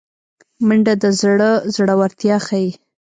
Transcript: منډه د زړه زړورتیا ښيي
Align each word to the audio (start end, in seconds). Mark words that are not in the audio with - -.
منډه 0.67 0.93
د 1.03 1.05
زړه 1.19 1.49
زړورتیا 1.75 2.37
ښيي 2.47 2.69